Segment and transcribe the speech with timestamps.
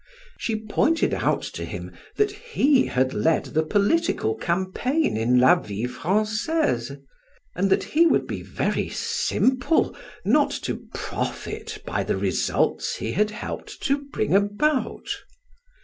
[0.39, 5.85] She pointed out to him that he had led the political campaign in "La Vie
[5.85, 6.93] Francaise,"
[7.55, 9.95] and that he would be very simple
[10.25, 15.07] not to profit by the results he had helped to bring about.